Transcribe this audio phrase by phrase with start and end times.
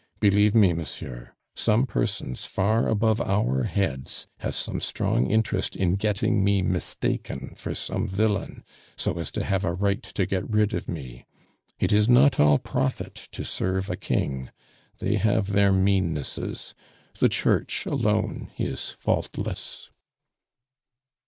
[0.19, 6.43] Believe me, monsieur, some persons far above our heads have some strong interest in getting
[6.43, 8.63] me mistaken for some villain,
[8.95, 11.27] so as to have a right to get rid of me.
[11.79, 14.49] It is not all profit to serve a king;
[14.97, 16.73] they have their meannesses.
[17.19, 19.91] The Church alone is faultless."